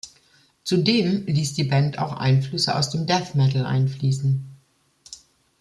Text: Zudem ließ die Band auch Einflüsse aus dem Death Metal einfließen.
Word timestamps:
Zudem 0.63 1.27
ließ 1.27 1.53
die 1.53 1.63
Band 1.65 1.99
auch 1.99 2.13
Einflüsse 2.17 2.73
aus 2.75 2.89
dem 2.89 3.05
Death 3.05 3.35
Metal 3.35 3.67
einfließen. 3.67 4.49